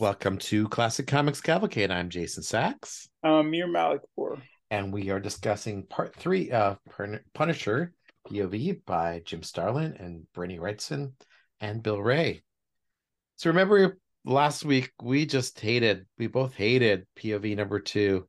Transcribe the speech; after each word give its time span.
Welcome 0.00 0.38
to 0.38 0.66
Classic 0.68 1.06
Comics 1.06 1.42
Cavalcade. 1.42 1.90
I'm 1.90 2.08
Jason 2.08 2.42
Sachs, 2.42 3.06
Um, 3.22 3.50
Mir 3.50 3.66
Malikpour. 3.66 4.40
and 4.70 4.94
we 4.94 5.10
are 5.10 5.20
discussing 5.20 5.82
part 5.86 6.16
three 6.16 6.50
of 6.50 6.78
Punisher 7.34 7.92
POV 8.26 8.80
by 8.86 9.20
Jim 9.26 9.42
Starlin 9.42 9.92
and 9.98 10.26
Bernie 10.32 10.58
Wrightson 10.58 11.12
and 11.60 11.82
Bill 11.82 12.00
Wray. 12.00 12.40
So 13.36 13.50
remember 13.50 13.98
last 14.24 14.64
week 14.64 14.90
we 15.02 15.26
just 15.26 15.60
hated, 15.60 16.06
we 16.16 16.28
both 16.28 16.54
hated 16.54 17.06
POV 17.16 17.54
number 17.54 17.78
two. 17.78 18.26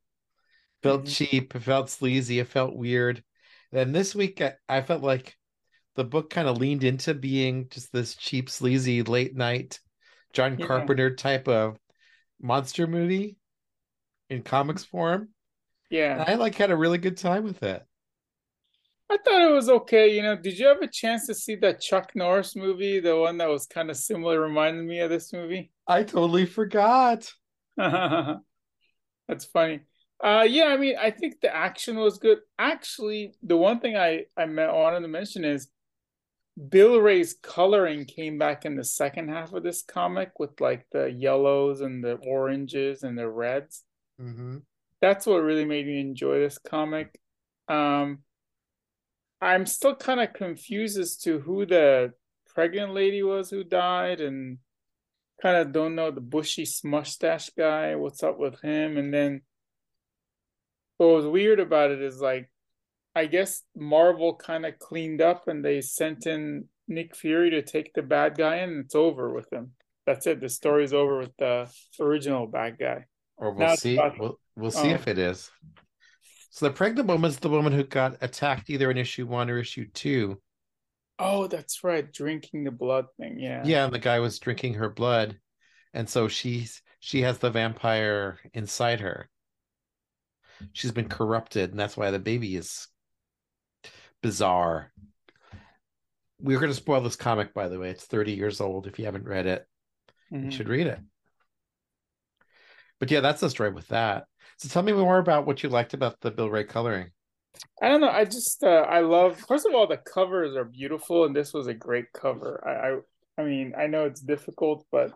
Felt 0.83 1.05
Mhm. 1.05 1.15
cheap, 1.15 1.55
it 1.55 1.59
felt 1.63 1.89
sleazy, 1.89 2.39
it 2.39 2.49
felt 2.49 2.75
weird. 2.75 3.23
Then 3.71 3.93
this 3.93 4.13
week 4.13 4.41
I, 4.41 4.55
I 4.67 4.81
felt 4.81 5.03
like 5.03 5.37
the 5.95 6.03
book 6.03 6.31
kind 6.31 6.49
of 6.49 6.57
leaned 6.57 6.83
into 6.83 7.13
being 7.13 7.69
just 7.69 7.93
this 7.93 8.17
cheap, 8.17 8.49
sleazy, 8.49 9.03
late 9.03 9.37
night 9.37 9.79
John 10.33 10.57
Yeah. 10.57 10.67
Carpenter 10.67 11.15
type 11.15 11.47
of 11.47 11.77
monster 12.41 12.87
movie 12.87 13.37
in 14.29 14.43
comics 14.43 14.83
form. 14.85 15.29
Yeah, 15.89 16.21
And 16.21 16.29
I 16.29 16.35
like 16.35 16.55
had 16.55 16.71
a 16.71 16.75
really 16.77 16.97
good 16.97 17.17
time 17.17 17.43
with 17.43 17.63
it. 17.63 17.85
I 19.09 19.17
thought 19.17 19.41
it 19.41 19.53
was 19.53 19.69
okay. 19.69 20.15
You 20.15 20.21
know, 20.21 20.37
did 20.37 20.57
you 20.57 20.67
have 20.67 20.81
a 20.81 20.87
chance 20.87 21.27
to 21.27 21.35
see 21.35 21.55
that 21.55 21.81
Chuck 21.81 22.13
Norris 22.15 22.55
movie, 22.55 23.01
the 23.01 23.17
one 23.17 23.37
that 23.39 23.49
was 23.49 23.65
kind 23.65 23.89
of 23.89 23.97
similar, 23.97 24.39
reminded 24.39 24.85
me 24.85 25.01
of 25.01 25.09
this 25.09 25.33
movie? 25.33 25.71
I 25.85 26.03
totally 26.03 26.45
forgot. 26.45 27.31
That's 27.77 28.41
funny. 29.51 29.81
Uh, 30.23 30.45
yeah, 30.47 30.65
I 30.65 30.77
mean, 30.77 30.95
I 30.99 31.11
think 31.11 31.41
the 31.41 31.53
action 31.53 31.97
was 31.97 32.19
good. 32.19 32.39
Actually, 32.57 33.33
the 33.43 33.57
one 33.57 33.79
thing 33.79 33.97
I 33.97 34.25
I 34.37 34.45
wanted 34.45 35.01
to 35.01 35.07
mention 35.07 35.43
is 35.43 35.67
Bill 36.69 36.99
Wray's 37.01 37.33
coloring 37.41 38.05
came 38.05 38.37
back 38.37 38.65
in 38.65 38.75
the 38.75 38.83
second 38.83 39.29
half 39.29 39.53
of 39.53 39.63
this 39.63 39.81
comic 39.81 40.39
with 40.39 40.61
like 40.61 40.85
the 40.91 41.11
yellows 41.11 41.81
and 41.81 42.03
the 42.03 42.15
oranges 42.15 43.03
and 43.03 43.17
the 43.17 43.27
reds. 43.27 43.83
Mm-hmm. 44.19 44.57
that's 45.01 45.25
what 45.25 45.37
really 45.41 45.65
made 45.65 45.87
me 45.87 45.99
enjoy 45.99 46.39
this 46.39 46.59
comic. 46.59 47.19
Um, 47.67 48.19
I'm 49.41 49.65
still 49.65 49.95
kind 49.95 50.19
of 50.19 50.33
confused 50.33 50.99
as 50.99 51.17
to 51.19 51.39
who 51.39 51.65
the 51.65 52.13
pregnant 52.53 52.93
lady 52.93 53.23
was 53.23 53.49
who 53.49 53.63
died, 53.63 54.21
and 54.21 54.59
kind 55.41 55.57
of 55.57 55.71
don't 55.71 55.95
know 55.95 56.11
the 56.11 56.21
bushy 56.21 56.67
mustache 56.83 57.49
guy. 57.57 57.95
What's 57.95 58.21
up 58.21 58.37
with 58.37 58.61
him? 58.61 58.97
And 58.97 59.11
then 59.11 59.41
what 60.97 61.07
was 61.07 61.25
weird 61.25 61.59
about 61.59 61.89
it 61.89 62.01
is 62.01 62.21
like, 62.21 62.50
I 63.15 63.25
guess 63.25 63.63
Marvel 63.75 64.35
kind 64.35 64.65
of 64.65 64.79
cleaned 64.79 65.21
up 65.21 65.47
and 65.47 65.63
they 65.63 65.81
sent 65.81 66.25
in 66.25 66.65
Nick 66.87 67.15
Fury 67.15 67.49
to 67.51 67.61
take 67.61 67.93
the 67.93 68.01
bad 68.01 68.37
guy 68.37 68.57
in, 68.57 68.69
and 68.69 68.85
it's 68.85 68.95
over 68.95 69.33
with 69.33 69.51
him. 69.51 69.71
That's 70.05 70.27
it. 70.27 70.41
The 70.41 70.49
story's 70.49 70.93
over 70.93 71.19
with 71.19 71.35
the 71.37 71.69
original 71.99 72.47
bad 72.47 72.77
guy. 72.79 73.05
Or 73.37 73.51
we'll 73.51 73.67
Now 73.67 73.75
see. 73.75 73.99
We'll 74.19 74.39
we'll 74.55 74.71
see 74.71 74.91
oh. 74.91 74.95
if 74.95 75.07
it 75.07 75.17
is. 75.17 75.49
So 76.49 76.67
the 76.67 76.73
pregnant 76.73 77.07
woman's 77.07 77.37
the 77.37 77.49
woman 77.49 77.71
who 77.71 77.83
got 77.83 78.17
attacked 78.21 78.69
either 78.69 78.91
in 78.91 78.97
issue 78.97 79.25
one 79.25 79.49
or 79.49 79.57
issue 79.57 79.87
two. 79.93 80.41
Oh, 81.17 81.47
that's 81.47 81.83
right. 81.83 82.11
Drinking 82.11 82.63
the 82.63 82.71
blood 82.71 83.05
thing. 83.17 83.39
Yeah. 83.39 83.61
Yeah, 83.63 83.85
and 83.85 83.93
the 83.93 83.99
guy 83.99 84.19
was 84.19 84.39
drinking 84.39 84.75
her 84.75 84.89
blood, 84.89 85.39
and 85.93 86.09
so 86.09 86.27
she's 86.27 86.81
she 86.99 87.21
has 87.21 87.37
the 87.37 87.51
vampire 87.51 88.39
inside 88.53 88.99
her. 88.99 89.29
She's 90.73 90.91
been 90.91 91.09
corrupted, 91.09 91.71
and 91.71 91.79
that's 91.79 91.97
why 91.97 92.11
the 92.11 92.19
baby 92.19 92.55
is 92.55 92.87
bizarre. 94.21 94.91
We're 96.39 96.59
going 96.59 96.71
to 96.71 96.75
spoil 96.75 97.01
this 97.01 97.15
comic, 97.15 97.53
by 97.53 97.67
the 97.67 97.79
way. 97.79 97.89
It's 97.91 98.05
30 98.05 98.33
years 98.33 98.61
old. 98.61 98.87
If 98.87 98.97
you 98.97 99.05
haven't 99.05 99.25
read 99.25 99.45
it, 99.45 99.67
Mhm. 100.31 100.45
you 100.45 100.51
should 100.51 100.69
read 100.69 100.87
it. 100.87 100.99
But 102.99 103.11
yeah, 103.11 103.19
that's 103.19 103.41
the 103.41 103.49
story 103.49 103.71
with 103.71 103.87
that. 103.89 104.25
So 104.57 104.69
tell 104.69 104.83
me 104.83 104.93
more 104.93 105.17
about 105.19 105.45
what 105.45 105.63
you 105.63 105.69
liked 105.69 105.93
about 105.93 106.19
the 106.21 106.31
Bill 106.31 106.49
Wray 106.49 106.63
coloring. 106.63 107.11
I 107.81 107.89
don't 107.89 108.01
know. 108.01 108.09
I 108.09 108.25
just 108.25 108.63
uh, 108.63 108.85
I 108.87 108.99
love. 109.01 109.39
First 109.47 109.65
of 109.65 109.73
all, 109.73 109.87
the 109.87 109.97
covers 109.97 110.55
are 110.55 110.63
beautiful, 110.63 111.25
and 111.25 111.35
this 111.35 111.53
was 111.53 111.67
a 111.67 111.73
great 111.73 112.13
cover. 112.13 112.63
I 112.65 112.89
I, 113.41 113.41
I 113.41 113.45
mean, 113.45 113.73
I 113.77 113.87
know 113.87 114.05
it's 114.05 114.21
difficult, 114.21 114.85
but 114.91 115.11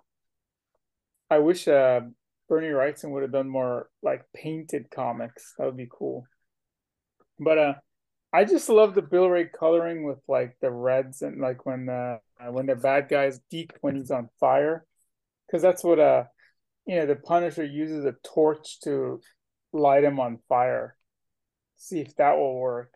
I 1.30 1.40
wish 1.40 1.68
uh, 1.68 2.02
Bernie 2.50 2.68
Wrightson 2.68 3.12
would 3.12 3.22
have 3.24 3.32
done 3.32 3.50
more 3.50 3.90
like 4.04 4.26
painted 4.34 4.92
comics. 4.92 5.54
That 5.58 5.66
would 5.66 5.78
be 5.78 5.88
cool. 5.90 6.26
But 7.40 7.58
uh, 7.58 7.74
I 8.36 8.46
just 8.46 8.70
love 8.70 8.96
the 8.96 9.02
Bill 9.02 9.30
Wray 9.30 9.46
coloring 9.46 10.04
with 10.04 10.20
like 10.28 10.58
the 10.62 10.72
reds 10.72 11.22
and 11.22 11.42
like 11.42 11.66
when 11.66 11.90
uh 11.90 12.18
when 12.52 12.66
the 12.66 12.76
bad 12.76 13.10
guy's 13.10 13.40
deep 13.50 13.74
when 13.82 13.96
he's 13.96 14.12
on 14.12 14.30
fire, 14.40 14.86
because 15.48 15.62
that's 15.62 15.84
what 15.84 16.00
uh 16.00 16.24
you 16.86 16.98
know 16.98 17.06
the 17.06 17.16
Punisher 17.16 17.64
uses 17.64 18.06
a 18.06 18.16
torch 18.24 18.80
to 18.82 19.22
light 19.74 20.04
him 20.04 20.20
on 20.20 20.40
fire 20.50 20.96
see 21.78 22.00
if 22.00 22.16
that 22.16 22.38
will 22.38 22.60
work. 22.60 22.92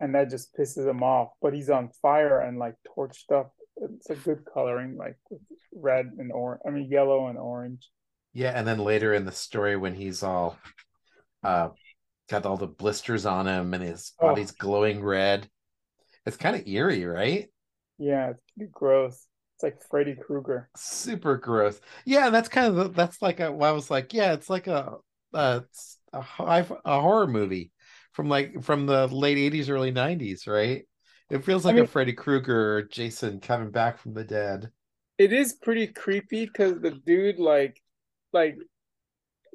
And 0.00 0.14
that 0.14 0.30
just 0.30 0.54
pisses 0.56 0.88
him 0.88 1.02
off. 1.02 1.30
But 1.40 1.54
he's 1.54 1.70
on 1.70 1.90
fire 2.02 2.40
and 2.40 2.58
like 2.58 2.74
torched 2.96 3.30
up. 3.32 3.54
It's 3.76 4.10
a 4.10 4.14
good 4.14 4.44
coloring, 4.52 4.96
like 4.96 5.16
red 5.74 6.10
and 6.18 6.32
orange. 6.32 6.62
I 6.66 6.70
mean, 6.70 6.90
yellow 6.90 7.28
and 7.28 7.38
orange. 7.38 7.88
Yeah, 8.32 8.50
and 8.50 8.66
then 8.66 8.78
later 8.78 9.14
in 9.14 9.24
the 9.24 9.32
story 9.32 9.76
when 9.76 9.94
he's 9.94 10.22
all 10.22 10.58
uh 11.42 11.70
got 12.28 12.46
all 12.46 12.56
the 12.56 12.66
blisters 12.66 13.26
on 13.26 13.46
him 13.46 13.74
and 13.74 13.82
his 13.82 14.12
Oh. 14.20 14.28
body's 14.28 14.50
glowing 14.52 15.02
red. 15.02 15.48
It's 16.26 16.36
kind 16.36 16.56
of 16.56 16.66
eerie, 16.66 17.04
right? 17.04 17.48
Yeah, 17.98 18.30
it's 18.30 18.40
pretty 18.56 18.70
gross. 18.72 19.26
It's 19.56 19.62
like 19.62 19.82
Freddy 19.90 20.16
Krueger. 20.16 20.68
Super 20.76 21.36
gross. 21.36 21.80
Yeah, 22.04 22.30
that's 22.30 22.48
kind 22.48 22.66
of 22.66 22.74
the, 22.76 22.88
that's 22.88 23.20
like 23.22 23.40
a 23.40 23.46
I 23.46 23.70
was 23.72 23.90
like, 23.90 24.12
yeah, 24.14 24.32
it's 24.32 24.50
like 24.50 24.66
a 24.66 24.96
a 25.32 25.64
a, 26.12 26.20
high, 26.20 26.66
a 26.84 27.00
horror 27.00 27.26
movie 27.26 27.72
from 28.12 28.28
like 28.28 28.62
from 28.62 28.86
the 28.86 29.06
late 29.08 29.52
80s 29.52 29.68
early 29.68 29.92
90s, 29.92 30.46
right? 30.46 30.86
It 31.30 31.44
feels 31.44 31.64
I 31.64 31.68
like 31.68 31.76
mean- 31.76 31.84
a 31.84 31.88
Freddy 31.88 32.12
Krueger 32.14 32.76
or 32.76 32.82
Jason 32.82 33.40
coming 33.40 33.70
back 33.70 33.98
from 33.98 34.14
the 34.14 34.24
dead. 34.24 34.70
It 35.18 35.32
is 35.32 35.52
pretty 35.52 35.86
creepy 35.88 36.46
because 36.46 36.80
the 36.80 36.90
dude, 36.90 37.38
like, 37.38 37.80
like, 38.32 38.56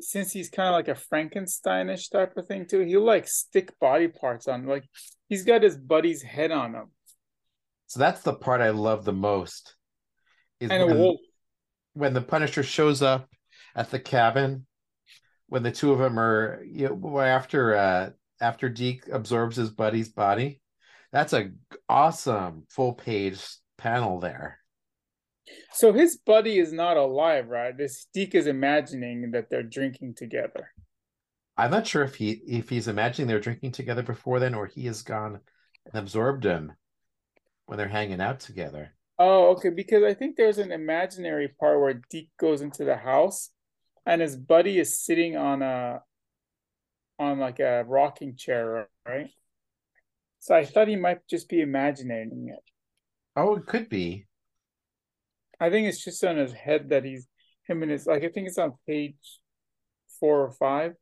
since 0.01 0.31
he's 0.31 0.49
kind 0.49 0.67
of 0.69 0.73
like 0.73 0.87
a 0.87 0.99
Frankensteinish 1.13 2.09
type 2.11 2.35
of 2.37 2.47
thing 2.47 2.65
too, 2.67 2.79
he'll 2.81 3.03
like 3.03 3.27
stick 3.27 3.77
body 3.79 4.07
parts 4.07 4.47
on. 4.47 4.65
Like, 4.65 4.83
he's 5.27 5.43
got 5.43 5.63
his 5.63 5.77
buddy's 5.77 6.21
head 6.23 6.51
on 6.51 6.73
him 6.75 6.87
So 7.87 7.99
that's 7.99 8.21
the 8.21 8.33
part 8.33 8.61
I 8.61 8.69
love 8.71 9.05
the 9.05 9.13
most. 9.13 9.75
Is 10.59 10.71
and 10.71 10.83
a 10.83 10.85
when- 10.87 10.97
wolf. 10.97 11.19
when 11.93 12.13
the 12.13 12.21
Punisher 12.21 12.63
shows 12.63 13.01
up 13.01 13.29
at 13.75 13.91
the 13.91 13.99
cabin, 13.99 14.65
when 15.47 15.63
the 15.63 15.71
two 15.71 15.91
of 15.93 15.99
them 15.99 16.19
are 16.19 16.61
you 16.65 16.89
know 16.89 17.19
after 17.19 17.75
uh 17.75 18.09
after 18.41 18.69
Deke 18.69 19.07
absorbs 19.11 19.55
his 19.57 19.69
buddy's 19.69 20.09
body, 20.09 20.61
that's 21.11 21.33
a 21.33 21.51
awesome 21.89 22.63
full 22.69 22.93
page 22.93 23.41
panel 23.77 24.19
there. 24.19 24.59
So 25.73 25.93
his 25.93 26.17
buddy 26.17 26.59
is 26.59 26.73
not 26.73 26.97
alive, 26.97 27.47
right? 27.47 27.77
This 27.77 28.07
Deke 28.13 28.35
is 28.35 28.47
imagining 28.47 29.31
that 29.31 29.49
they're 29.49 29.63
drinking 29.63 30.15
together. 30.15 30.71
I'm 31.57 31.71
not 31.71 31.87
sure 31.87 32.03
if 32.03 32.15
he 32.15 32.31
if 32.47 32.69
he's 32.69 32.87
imagining 32.87 33.27
they're 33.27 33.39
drinking 33.39 33.73
together 33.73 34.03
before 34.03 34.39
then, 34.39 34.55
or 34.55 34.65
he 34.65 34.85
has 34.85 35.01
gone 35.01 35.39
and 35.85 35.95
absorbed 35.95 36.45
him 36.45 36.71
when 37.65 37.77
they're 37.77 37.87
hanging 37.87 38.21
out 38.21 38.39
together. 38.39 38.93
Oh, 39.17 39.49
okay. 39.49 39.69
Because 39.69 40.03
I 40.03 40.13
think 40.13 40.37
there's 40.37 40.57
an 40.57 40.71
imaginary 40.71 41.49
part 41.49 41.79
where 41.81 42.01
Deke 42.09 42.29
goes 42.39 42.61
into 42.61 42.85
the 42.85 42.95
house 42.95 43.49
and 44.05 44.21
his 44.21 44.37
buddy 44.37 44.79
is 44.79 44.97
sitting 44.97 45.35
on 45.35 45.61
a 45.61 46.01
on 47.19 47.39
like 47.39 47.59
a 47.59 47.83
rocking 47.85 48.37
chair, 48.37 48.87
right? 49.05 49.29
So 50.39 50.55
I 50.55 50.63
thought 50.63 50.87
he 50.87 50.95
might 50.95 51.27
just 51.29 51.49
be 51.49 51.59
imagining 51.59 52.47
it. 52.49 52.63
Oh, 53.35 53.55
it 53.55 53.65
could 53.65 53.89
be. 53.89 54.25
I 55.59 55.69
think 55.69 55.87
it's 55.87 56.03
just 56.03 56.23
on 56.23 56.37
his 56.37 56.53
head 56.53 56.89
that 56.89 57.03
he's 57.03 57.27
him 57.67 57.83
and 57.83 57.91
his 57.91 58.07
like 58.07 58.23
I 58.23 58.29
think 58.29 58.47
it's 58.47 58.57
on 58.57 58.73
page 58.87 59.39
four 60.19 60.41
or 60.41 60.51
five 60.51 60.93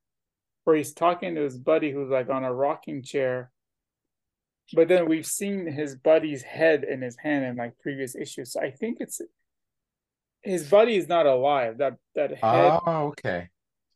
where 0.64 0.76
he's 0.76 0.94
talking 0.94 1.36
to 1.36 1.42
his 1.42 1.58
buddy 1.58 1.92
who's 1.92 2.10
like 2.10 2.30
on 2.30 2.44
a 2.44 2.54
rocking 2.54 3.02
chair. 3.02 3.52
But 4.74 4.90
then 4.90 5.08
we've 5.08 5.26
seen 5.26 5.66
his 5.66 5.96
buddy's 5.96 6.44
head 6.44 6.84
in 6.84 7.02
his 7.02 7.16
hand 7.16 7.46
in 7.46 7.56
like 7.56 7.80
previous 7.80 8.16
issues. 8.16 8.52
So 8.52 8.62
I 8.62 8.72
think 8.72 8.98
it's 9.00 9.22
his 10.42 10.70
buddy 10.70 10.98
is 10.98 11.08
not 11.08 11.26
alive. 11.26 11.78
That 11.78 11.96
that 12.16 12.32
head 12.32 12.80
Oh, 12.86 13.08
okay. 13.08 13.48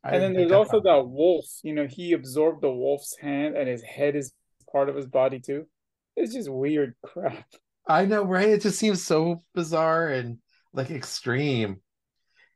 I 0.04 0.12
and 0.12 0.24
then 0.24 0.34
there's 0.34 0.52
also 0.52 0.78
on 0.78 0.84
that 0.84 1.08
wolf, 1.08 1.46
you 1.63 1.74
know, 1.74 1.88
he 1.88 2.13
absorbed 2.13 2.62
the 2.62 2.72
wolf's 2.72 3.18
hand 3.19 3.56
and 3.56 3.68
his 3.68 3.84
head 3.84 4.16
is 4.16 4.34
part 4.72 4.90
of 4.90 4.96
his 4.96 5.06
body 5.08 5.40
too. 5.40 5.68
It's 6.16 6.34
just 6.34 6.50
weird 6.50 6.96
crap. 7.04 7.46
I 7.88 8.06
know, 8.06 8.24
right? 8.24 8.50
It 8.50 8.62
just 8.62 8.80
seems 8.80 9.04
so 9.04 9.44
bizarre 9.54 10.08
and 10.08 10.38
like 10.73 10.91
extreme. 10.91 11.81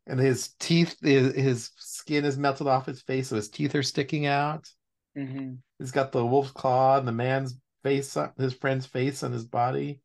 And 0.08 0.20
his 0.20 0.50
teeth, 0.60 0.98
his, 1.02 1.34
his 1.34 1.72
skin 1.78 2.26
is 2.26 2.38
melted 2.38 2.68
off 2.68 2.86
his 2.86 3.02
face, 3.02 3.30
so 3.30 3.36
his 3.36 3.50
teeth 3.50 3.74
are 3.76 3.84
sticking 3.84 4.26
out. 4.26 4.70
hmm 5.16 5.56
He's 5.80 5.92
got 5.92 6.12
the 6.12 6.26
wolf's 6.26 6.52
claw 6.52 6.98
and 6.98 7.08
the 7.08 7.12
man's 7.12 7.56
face, 7.84 8.16
on, 8.16 8.32
his 8.38 8.54
friend's 8.54 8.86
face 8.86 9.24
on 9.24 9.32
his 9.32 9.46
body. 9.46 10.02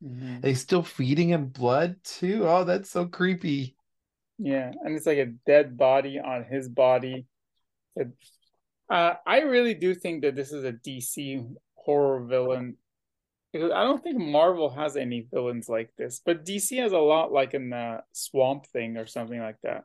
hmm 0.00 0.34
And 0.36 0.44
he's 0.44 0.60
still 0.60 0.82
feeding 0.82 1.28
him 1.30 1.46
blood 1.46 1.96
too. 2.02 2.46
Oh, 2.46 2.64
that's 2.64 2.90
so 2.90 3.06
creepy. 3.06 3.76
Yeah, 4.38 4.72
and 4.82 4.96
it's 4.96 5.06
like 5.06 5.18
a 5.18 5.34
dead 5.46 5.76
body 5.76 6.18
on 6.18 6.44
his 6.44 6.68
body. 6.68 7.26
Uh, 8.88 9.14
I 9.26 9.40
really 9.40 9.74
do 9.74 9.94
think 9.94 10.22
that 10.22 10.34
this 10.34 10.52
is 10.52 10.64
a 10.64 10.72
DC 10.72 11.42
horror 11.74 12.24
villain 12.24 12.76
because 13.52 13.70
I 13.70 13.82
don't 13.84 14.02
think 14.02 14.18
Marvel 14.18 14.70
has 14.70 14.96
any 14.96 15.26
villains 15.32 15.68
like 15.68 15.90
this, 15.98 16.20
but 16.24 16.44
DC 16.44 16.78
has 16.78 16.92
a 16.92 16.98
lot 16.98 17.32
like 17.32 17.54
in 17.54 17.70
the 17.70 18.02
Swamp 18.12 18.66
Thing 18.66 18.96
or 18.96 19.06
something 19.06 19.40
like 19.40 19.60
that. 19.62 19.84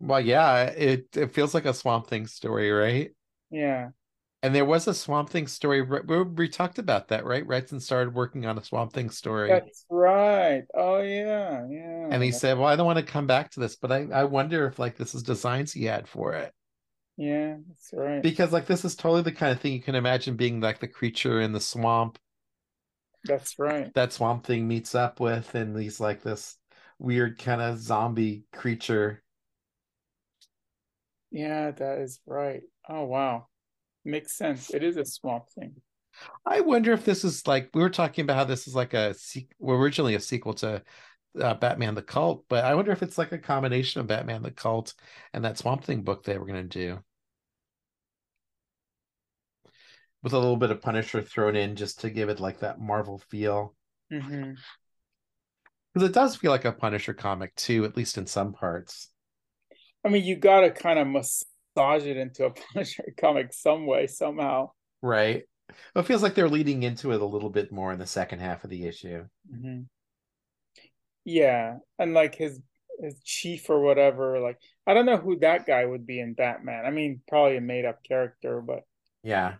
Well, 0.00 0.20
yeah, 0.20 0.62
it 0.64 1.16
it 1.16 1.34
feels 1.34 1.54
like 1.54 1.66
a 1.66 1.74
Swamp 1.74 2.08
Thing 2.08 2.26
story, 2.26 2.70
right? 2.70 3.10
Yeah. 3.50 3.90
And 4.44 4.52
there 4.52 4.64
was 4.64 4.88
a 4.88 4.94
Swamp 4.94 5.30
Thing 5.30 5.46
story. 5.46 5.82
We, 5.82 6.22
we 6.22 6.48
talked 6.48 6.80
about 6.80 7.08
that, 7.08 7.24
right? 7.24 7.46
Wrightson 7.46 7.80
started 7.80 8.12
working 8.12 8.44
on 8.44 8.58
a 8.58 8.64
Swamp 8.64 8.92
Thing 8.92 9.10
story. 9.10 9.48
That's 9.50 9.84
right. 9.88 10.64
Oh 10.74 11.00
yeah, 11.00 11.64
yeah. 11.70 12.08
And 12.10 12.22
he 12.22 12.32
said, 12.32 12.58
"Well, 12.58 12.66
I 12.66 12.74
don't 12.74 12.86
want 12.86 12.98
to 12.98 13.04
come 13.04 13.28
back 13.28 13.52
to 13.52 13.60
this, 13.60 13.76
but 13.76 13.92
I 13.92 14.08
I 14.12 14.24
wonder 14.24 14.66
if 14.66 14.80
like 14.80 14.96
this 14.96 15.14
is 15.14 15.22
designs 15.22 15.72
he 15.72 15.84
had 15.84 16.08
for 16.08 16.32
it." 16.32 16.52
Yeah, 17.16 17.58
that's 17.68 17.90
right. 17.92 18.22
Because 18.22 18.52
like 18.52 18.66
this 18.66 18.84
is 18.84 18.96
totally 18.96 19.22
the 19.22 19.30
kind 19.30 19.52
of 19.52 19.60
thing 19.60 19.74
you 19.74 19.82
can 19.82 19.94
imagine 19.94 20.34
being 20.34 20.60
like 20.60 20.80
the 20.80 20.88
creature 20.88 21.40
in 21.40 21.52
the 21.52 21.60
swamp. 21.60 22.18
That's 23.24 23.58
right. 23.58 23.92
That 23.94 24.12
swamp 24.12 24.44
thing 24.44 24.66
meets 24.66 24.94
up 24.94 25.20
with, 25.20 25.54
and 25.54 25.78
he's 25.78 26.00
like 26.00 26.22
this 26.22 26.56
weird 26.98 27.38
kind 27.38 27.60
of 27.60 27.78
zombie 27.78 28.44
creature. 28.52 29.22
Yeah, 31.30 31.70
that 31.70 31.98
is 31.98 32.20
right. 32.26 32.62
Oh 32.88 33.04
wow. 33.04 33.46
Makes 34.04 34.36
sense. 34.36 34.72
It 34.72 34.82
is 34.82 34.96
a 34.96 35.04
swamp 35.04 35.48
thing. 35.50 35.74
I 36.44 36.60
wonder 36.60 36.92
if 36.92 37.04
this 37.04 37.24
is 37.24 37.46
like 37.46 37.70
we 37.74 37.80
were 37.80 37.90
talking 37.90 38.24
about 38.24 38.36
how 38.36 38.44
this 38.44 38.68
is 38.68 38.74
like 38.74 38.94
a 38.94 39.14
well, 39.58 39.76
originally 39.76 40.14
a 40.14 40.20
sequel 40.20 40.54
to 40.54 40.82
uh, 41.40 41.54
Batman 41.54 41.94
the 41.94 42.02
Cult, 42.02 42.44
but 42.48 42.64
I 42.64 42.74
wonder 42.74 42.92
if 42.92 43.02
it's 43.02 43.18
like 43.18 43.32
a 43.32 43.38
combination 43.38 44.00
of 44.00 44.06
Batman 44.06 44.42
the 44.42 44.50
Cult 44.50 44.94
and 45.32 45.44
that 45.44 45.58
Swamp 45.58 45.84
Thing 45.84 46.02
book 46.02 46.24
they 46.24 46.36
were 46.36 46.46
going 46.46 46.68
to 46.68 46.78
do. 46.78 46.98
With 50.22 50.32
a 50.32 50.38
little 50.38 50.56
bit 50.56 50.70
of 50.70 50.80
Punisher 50.80 51.20
thrown 51.22 51.56
in 51.56 51.74
just 51.74 52.00
to 52.00 52.10
give 52.10 52.28
it 52.28 52.40
like 52.40 52.60
that 52.60 52.80
Marvel 52.80 53.18
feel. 53.18 53.74
Because 54.08 54.26
mm-hmm. 54.30 56.04
it 56.04 56.12
does 56.12 56.36
feel 56.36 56.50
like 56.50 56.64
a 56.64 56.72
Punisher 56.72 57.14
comic 57.14 57.54
too, 57.56 57.84
at 57.84 57.96
least 57.96 58.18
in 58.18 58.26
some 58.26 58.52
parts. 58.52 59.10
I 60.04 60.08
mean, 60.08 60.24
you 60.24 60.36
got 60.36 60.60
to 60.60 60.70
kind 60.70 60.98
of 60.98 61.08
massage 61.08 62.06
it 62.06 62.16
into 62.16 62.46
a 62.46 62.50
Punisher 62.72 63.04
comic 63.18 63.52
some 63.52 63.86
way, 63.86 64.06
somehow. 64.06 64.70
Right. 65.00 65.42
It 65.96 66.06
feels 66.06 66.22
like 66.22 66.34
they're 66.34 66.48
leading 66.48 66.82
into 66.82 67.12
it 67.12 67.20
a 67.20 67.26
little 67.26 67.50
bit 67.50 67.72
more 67.72 67.92
in 67.92 67.98
the 67.98 68.06
second 68.06 68.40
half 68.40 68.64
of 68.64 68.70
the 68.70 68.86
issue. 68.86 69.24
Mm-hmm. 69.52 69.82
Yeah, 71.24 71.76
and 71.98 72.14
like 72.14 72.34
his 72.34 72.60
his 73.00 73.20
chief 73.24 73.70
or 73.70 73.80
whatever. 73.80 74.40
Like 74.40 74.58
I 74.86 74.94
don't 74.94 75.06
know 75.06 75.16
who 75.16 75.38
that 75.38 75.66
guy 75.66 75.84
would 75.84 76.06
be 76.06 76.20
in 76.20 76.34
Batman. 76.34 76.84
I 76.84 76.90
mean, 76.90 77.20
probably 77.28 77.56
a 77.56 77.60
made 77.60 77.84
up 77.84 78.02
character, 78.02 78.60
but 78.60 78.80
yeah. 79.22 79.54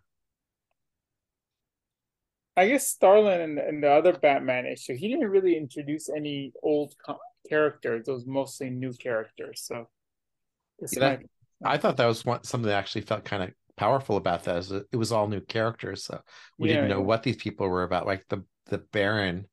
I 2.57 2.69
guess 2.69 2.89
Starlin 2.89 3.41
and, 3.41 3.59
in 3.59 3.81
the 3.81 3.91
other 3.91 4.13
Batman 4.13 4.67
issue, 4.67 4.95
he 4.95 5.09
didn't 5.09 5.31
really 5.31 5.57
introduce 5.57 6.09
any 6.09 6.53
old 6.63 6.95
co- 7.05 7.19
characters. 7.49 8.07
It 8.07 8.13
was 8.13 8.27
mostly 8.27 8.71
new 8.71 8.93
characters. 8.93 9.63
So 9.65 9.89
yeah, 10.93 10.99
that, 10.99 11.21
I 11.65 11.79
thought 11.79 11.97
that 11.97 12.07
was 12.07 12.25
one, 12.25 12.45
something 12.45 12.69
that 12.69 12.77
actually 12.77 13.03
felt 13.03 13.25
kind 13.25 13.43
of 13.43 13.51
powerful 13.77 14.17
about 14.17 14.45
that. 14.45 14.59
Is 14.59 14.73
it 14.73 14.97
was 14.97 15.13
all 15.13 15.29
new 15.29 15.41
characters, 15.41 16.05
so 16.05 16.21
we 16.59 16.69
yeah, 16.69 16.77
didn't 16.77 16.91
know 16.91 16.99
yeah. 16.99 17.05
what 17.05 17.23
these 17.23 17.37
people 17.37 17.69
were 17.69 17.85
about. 17.85 18.07
Like 18.07 18.27
the 18.29 18.45
the 18.67 18.79
Baron 18.79 19.47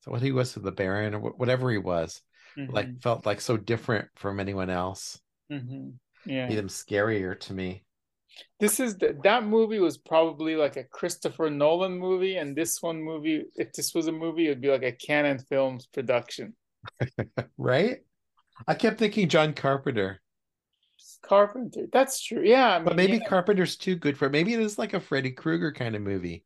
so 0.00 0.12
what 0.12 0.22
he 0.22 0.32
was 0.32 0.52
to 0.52 0.60
the 0.60 0.72
Baron 0.72 1.14
or 1.14 1.20
whatever 1.20 1.70
he 1.70 1.78
was, 1.78 2.22
mm-hmm. 2.56 2.72
like 2.72 3.00
felt 3.00 3.26
like 3.26 3.40
so 3.40 3.56
different 3.56 4.08
from 4.16 4.40
anyone 4.40 4.70
else. 4.70 5.20
Mm-hmm. 5.50 5.90
Yeah, 6.24 6.48
made 6.48 6.58
him 6.58 6.68
scarier 6.68 7.38
to 7.40 7.52
me. 7.52 7.84
This 8.60 8.80
is 8.80 8.96
the, 8.96 9.16
that 9.24 9.44
movie 9.44 9.78
was 9.78 9.98
probably 9.98 10.56
like 10.56 10.76
a 10.76 10.84
Christopher 10.84 11.50
Nolan 11.50 11.98
movie, 11.98 12.36
and 12.36 12.56
this 12.56 12.82
one 12.82 13.02
movie, 13.02 13.44
if 13.56 13.72
this 13.72 13.94
was 13.94 14.06
a 14.06 14.12
movie, 14.12 14.46
it'd 14.46 14.60
be 14.60 14.70
like 14.70 14.82
a 14.82 14.92
Cannon 14.92 15.38
Films 15.38 15.86
production. 15.86 16.54
right? 17.58 17.98
I 18.66 18.74
kept 18.74 18.98
thinking 18.98 19.28
John 19.28 19.52
Carpenter. 19.52 20.20
Carpenter, 21.22 21.86
that's 21.92 22.22
true. 22.22 22.42
Yeah, 22.44 22.74
I 22.74 22.78
mean, 22.78 22.84
but 22.84 22.96
maybe 22.96 23.18
yeah. 23.18 23.28
Carpenter's 23.28 23.76
too 23.76 23.96
good 23.96 24.16
for 24.16 24.26
it. 24.26 24.32
Maybe 24.32 24.54
it 24.54 24.60
is 24.60 24.78
like 24.78 24.94
a 24.94 25.00
Freddy 25.00 25.30
Krueger 25.30 25.72
kind 25.72 25.94
of 25.94 26.02
movie 26.02 26.44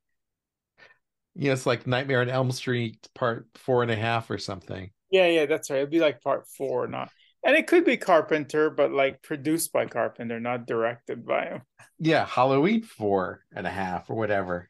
you 1.35 1.47
know, 1.47 1.53
it's 1.53 1.67
like 1.67 1.87
Nightmare 1.87 2.21
on 2.21 2.29
Elm 2.29 2.50
Street 2.50 3.09
part 3.15 3.47
four 3.55 3.83
and 3.83 3.91
a 3.91 3.97
half 3.97 4.31
or 4.31 4.39
something. 4.39 4.91
Yeah, 5.11 5.27
yeah, 5.27 5.47
that's 5.47 5.71
right. 5.71 5.79
It'd 5.79 5.91
be 5.91 6.00
like 6.00 6.21
part 6.21 6.47
four, 6.47 6.87
not 6.87 7.11
and 7.44 7.56
it 7.56 7.67
could 7.67 7.85
be 7.85 7.97
Carpenter, 7.97 8.71
but 8.71 8.93
like 8.93 9.23
produced 9.23 9.73
by 9.73 9.87
Carpenter, 9.87 10.39
not 10.39 10.67
directed 10.67 11.27
by 11.27 11.47
him. 11.47 11.62
Yeah, 11.99 12.25
Halloween 12.25 12.83
four 12.83 13.44
and 13.55 13.67
a 13.67 13.71
half 13.71 14.11
or 14.11 14.17
whatever. 14.17 14.69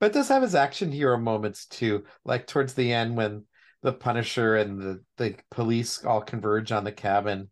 But 0.00 0.12
does 0.12 0.28
have 0.28 0.42
his 0.42 0.54
action 0.54 0.92
hero 0.92 1.18
moments 1.18 1.66
too, 1.66 2.04
like 2.24 2.46
towards 2.46 2.74
the 2.74 2.92
end 2.92 3.16
when 3.16 3.44
the 3.82 3.92
Punisher 3.92 4.56
and 4.56 4.80
the, 4.80 5.04
the 5.16 5.36
police 5.50 6.04
all 6.04 6.20
converge 6.20 6.72
on 6.72 6.84
the 6.84 6.92
cabin, 6.92 7.50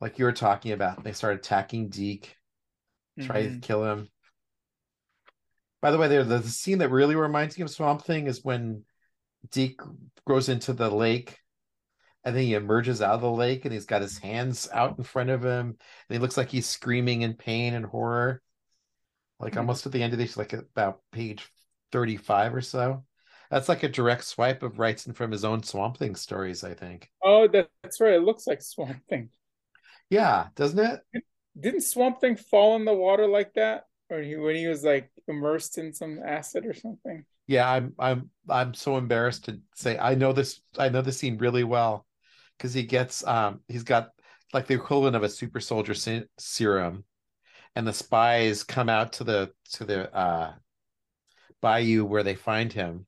like 0.00 0.18
you 0.18 0.24
were 0.24 0.32
talking 0.32 0.72
about. 0.72 1.04
They 1.04 1.12
start 1.12 1.36
attacking 1.36 1.88
Deke, 1.88 2.34
try 3.20 3.42
mm-hmm. 3.42 3.60
to 3.60 3.66
kill 3.66 3.84
him. 3.84 4.08
By 5.80 5.90
the 5.90 5.98
way, 5.98 6.08
there 6.08 6.24
the 6.24 6.42
scene 6.42 6.78
that 6.78 6.90
really 6.90 7.14
reminds 7.14 7.56
me 7.56 7.62
of 7.62 7.70
Swamp 7.70 8.02
Thing 8.04 8.26
is 8.26 8.44
when 8.44 8.84
Deke 9.50 9.80
goes 10.26 10.48
into 10.48 10.72
the 10.72 10.90
lake 10.90 11.38
and 12.24 12.34
then 12.34 12.42
he 12.42 12.54
emerges 12.54 13.00
out 13.00 13.14
of 13.14 13.20
the 13.20 13.30
lake 13.30 13.64
and 13.64 13.72
he's 13.72 13.86
got 13.86 14.02
his 14.02 14.18
hands 14.18 14.68
out 14.72 14.98
in 14.98 15.04
front 15.04 15.30
of 15.30 15.42
him 15.42 15.68
and 15.68 15.76
he 16.08 16.18
looks 16.18 16.36
like 16.36 16.48
he's 16.48 16.66
screaming 16.66 17.22
in 17.22 17.34
pain 17.34 17.74
and 17.74 17.86
horror. 17.86 18.42
Like 19.40 19.52
mm-hmm. 19.52 19.60
almost 19.60 19.86
at 19.86 19.92
the 19.92 20.02
end 20.02 20.12
of 20.12 20.18
this, 20.18 20.36
like 20.36 20.52
about 20.52 21.00
page 21.12 21.48
35 21.92 22.54
or 22.54 22.60
so. 22.60 23.04
That's 23.50 23.68
like 23.68 23.82
a 23.82 23.88
direct 23.88 24.24
swipe 24.24 24.62
of 24.62 24.74
Wrightson 24.74 25.14
from 25.14 25.30
his 25.30 25.44
own 25.44 25.62
Swamp 25.62 25.96
Thing 25.96 26.14
stories, 26.16 26.64
I 26.64 26.74
think. 26.74 27.10
Oh, 27.22 27.48
that's 27.48 28.00
right. 28.00 28.14
It 28.14 28.22
looks 28.22 28.46
like 28.46 28.60
Swamp 28.60 29.00
Thing. 29.08 29.30
Yeah, 30.10 30.48
doesn't 30.54 30.78
it? 30.78 31.22
Didn't 31.58 31.80
Swamp 31.80 32.20
Thing 32.20 32.36
fall 32.36 32.76
in 32.76 32.84
the 32.84 32.92
water 32.92 33.26
like 33.26 33.54
that? 33.54 33.84
Or 34.10 34.20
he 34.20 34.36
when 34.36 34.56
he 34.56 34.66
was 34.66 34.84
like 34.84 35.10
immersed 35.28 35.78
in 35.78 35.94
some 35.94 36.20
acid 36.22 36.66
or 36.66 36.74
something. 36.74 37.24
Yeah, 37.46 37.70
I'm 37.70 37.94
I'm 37.98 38.30
I'm 38.48 38.74
so 38.74 38.98
embarrassed 38.98 39.46
to 39.46 39.60
say 39.74 39.98
I 39.98 40.14
know 40.14 40.32
this 40.32 40.60
I 40.78 40.90
know 40.90 41.02
this 41.02 41.18
scene 41.18 41.38
really 41.38 41.64
well 41.64 42.06
because 42.58 42.74
he 42.74 42.82
gets 42.82 43.26
um 43.26 43.60
he's 43.68 43.84
got 43.84 44.08
like 44.52 44.66
the 44.66 44.74
equivalent 44.74 45.16
of 45.16 45.22
a 45.22 45.28
super 45.28 45.60
soldier 45.60 45.94
serum 46.38 47.04
and 47.74 47.86
the 47.86 47.92
spies 47.92 48.64
come 48.64 48.88
out 48.88 49.12
to 49.14 49.24
the 49.24 49.50
to 49.72 49.84
the 49.84 50.14
uh 50.14 50.52
bayou 51.62 52.04
where 52.04 52.22
they 52.22 52.34
find 52.34 52.72
him 52.72 53.06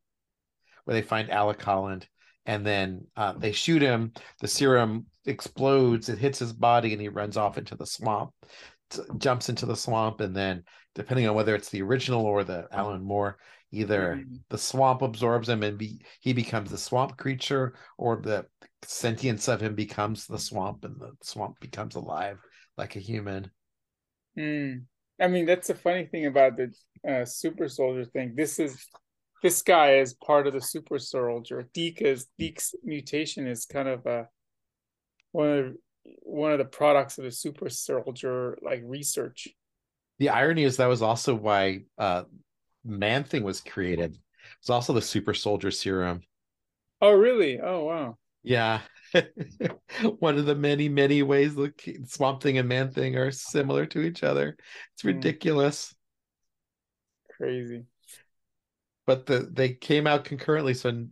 where 0.85 0.95
they 0.95 1.03
find 1.03 1.31
Alec 1.31 1.63
Holland 1.63 2.07
and 2.47 2.67
then 2.67 3.07
uh, 3.17 3.33
they 3.33 3.53
shoot 3.53 3.83
him 3.83 4.13
the 4.41 4.49
serum 4.49 5.07
explodes 5.27 6.09
it 6.09 6.19
hits 6.19 6.39
his 6.39 6.53
body 6.53 6.93
and 6.93 7.01
he 7.01 7.09
runs 7.09 7.37
off 7.37 7.59
into 7.59 7.77
the 7.77 7.87
swamp 7.87 8.31
jumps 9.19 9.49
into 9.49 9.67
the 9.67 9.77
swamp 9.77 10.21
and 10.21 10.35
then 10.35 10.65
depending 10.95 11.29
on 11.29 11.35
whether 11.35 11.55
it's 11.55 11.69
the 11.69 11.83
original 11.83 12.25
or 12.25 12.43
the 12.43 12.67
alan 12.73 13.03
moore 13.03 13.39
either 13.73 14.17
mm-hmm. 14.17 14.35
the 14.49 14.59
swamp 14.59 15.03
absorbs 15.03 15.49
him 15.49 15.63
and 15.63 15.79
be, 15.79 16.01
he 16.21 16.33
becomes 16.33 16.71
the 16.71 16.79
swamp 16.79 17.17
creature 17.17 17.75
or 17.99 18.17
the 18.17 18.45
sentience 18.83 19.49
of 19.49 19.61
him 19.61 19.75
becomes 19.75 20.27
the 20.27 20.39
swamp 20.39 20.85
and 20.85 20.99
the 21.01 21.13
swamp 21.23 21.59
becomes 21.61 21.95
alive 21.95 22.39
like 22.79 22.97
a 22.97 23.01
human 23.01 23.51
mm. 24.39 24.83
i 25.21 25.27
mean 25.27 25.47
that's 25.47 25.69
the 25.69 25.75
funny 25.75 26.07
thing 26.07 26.27
about 26.27 26.57
the 26.57 26.73
uh, 27.09 27.25
super 27.25 27.69
soldier 27.69 28.05
thing 28.05 28.35
this 28.35 28.59
is 28.59 28.87
this 29.43 29.63
guy 29.63 29.95
is 29.95 30.15
part 30.15 30.47
of 30.47 30.53
the 30.53 30.61
super 30.61 30.99
soldier 30.99 31.69
Deke's 31.73 32.27
Deke's 32.39 32.75
mutation 32.85 33.47
is 33.47 33.65
kind 33.65 33.89
of 33.89 34.05
a 34.07 34.29
one 35.33 35.59
of 35.59 35.77
one 36.23 36.53
of 36.53 36.59
the 36.59 36.65
products 36.65 37.19
of 37.19 37.25
the 37.25 37.31
super 37.31 37.69
soldier 37.69 38.59
like 38.63 38.83
research. 38.85 39.49
The 40.19 40.31
irony 40.31 40.65
is 40.65 40.77
that 40.77 40.87
was 40.87 41.03
also 41.03 41.35
why 41.35 41.85
uh 41.99 42.25
Man 42.85 43.25
Thing 43.25 43.43
was 43.43 43.61
created. 43.61 44.17
It's 44.61 44.71
also 44.71 44.93
the 44.93 45.03
super 45.03 45.35
soldier 45.35 45.71
serum. 45.71 46.23
Oh 47.01 47.13
really? 47.13 47.61
Oh 47.61 47.85
wow. 47.85 48.19
Yeah. 48.43 48.81
one 50.19 50.39
of 50.39 50.47
the 50.47 50.55
many, 50.55 50.89
many 50.89 51.23
ways 51.23 51.55
the 51.55 51.73
Swamp 52.07 52.43
Thing 52.43 52.59
and 52.59 52.69
Man 52.69 52.91
Thing 52.91 53.17
are 53.17 53.31
similar 53.31 53.87
to 53.87 54.03
each 54.03 54.23
other. 54.23 54.57
It's 54.95 55.03
hmm. 55.03 55.09
ridiculous. 55.09 55.95
Crazy. 57.37 57.85
But 59.07 59.27
the 59.27 59.49
they 59.51 59.71
came 59.71 60.07
out 60.07 60.25
concurrently, 60.25 60.75
so 60.75 61.07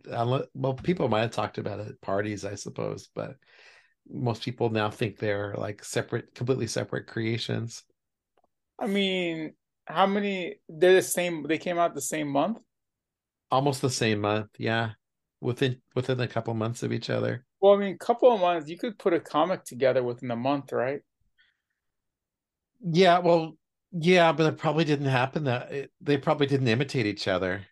well, 0.53 0.73
people 0.75 1.09
might 1.09 1.21
have 1.21 1.31
talked 1.31 1.57
about 1.57 1.79
it 1.79 1.87
at 1.89 2.01
parties, 2.01 2.45
I 2.45 2.55
suppose, 2.55 3.09
but 3.13 3.35
most 4.09 4.43
people 4.43 4.69
now 4.69 4.89
think 4.89 5.17
they're 5.17 5.55
like 5.57 5.83
separate, 5.83 6.33
completely 6.33 6.67
separate 6.67 7.07
creations. 7.07 7.83
I 8.79 8.87
mean, 8.87 9.53
how 9.85 10.05
many? 10.05 10.55
They're 10.69 10.95
the 10.95 11.01
same. 11.01 11.43
They 11.43 11.57
came 11.57 11.77
out 11.77 11.93
the 11.93 12.01
same 12.01 12.29
month. 12.29 12.59
Almost 13.51 13.81
the 13.81 13.89
same 13.89 14.21
month, 14.21 14.49
yeah. 14.57 14.91
Within 15.41 15.81
within 15.95 16.19
a 16.19 16.27
couple 16.27 16.53
months 16.53 16.83
of 16.83 16.91
each 16.91 17.09
other. 17.09 17.45
Well, 17.61 17.73
I 17.73 17.77
mean, 17.77 17.95
a 17.95 17.97
couple 17.97 18.31
of 18.33 18.41
months, 18.41 18.69
you 18.69 18.77
could 18.77 18.99
put 18.99 19.13
a 19.13 19.19
comic 19.19 19.63
together 19.63 20.03
within 20.03 20.31
a 20.31 20.35
month, 20.35 20.71
right? 20.73 21.01
Yeah, 22.81 23.19
well, 23.19 23.57
yeah, 23.91 24.31
but 24.31 24.53
it 24.53 24.57
probably 24.57 24.85
didn't 24.85 25.07
happen 25.07 25.45
that 25.45 25.71
it, 25.71 25.91
they 26.01 26.17
probably 26.17 26.47
didn't 26.47 26.67
imitate 26.67 27.05
each 27.05 27.27
other. 27.27 27.65